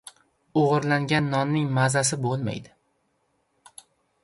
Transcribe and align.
•O‘g‘irlangan 0.61 1.27
nonning 1.33 1.69
mazasi 1.79 2.21
bo‘lmaydi. 2.25 3.87